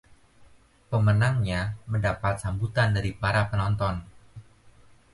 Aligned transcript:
Pemenangnya 0.91 1.61
mendapat 1.91 2.35
sambutan 2.43 2.89
dari 2.95 3.11
para 3.21 3.41
penonton. 3.51 3.95